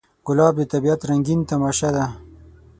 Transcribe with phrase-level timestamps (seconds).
[0.27, 2.05] ګلاب د طبیعت رنګین تماشه ده.